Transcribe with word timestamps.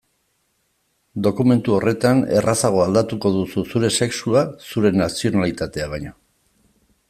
Dokumentu 1.27 1.75
horretan 1.75 2.23
errazago 2.39 2.81
aldatuko 2.85 3.33
duzu 3.35 3.65
zure 3.75 3.93
sexua 4.05 4.43
zure 4.65 4.93
nazionalitatea 5.05 5.91
baino. 5.97 6.19